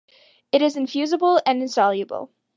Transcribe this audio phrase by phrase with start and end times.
[0.51, 2.31] It is infusible and insoluble.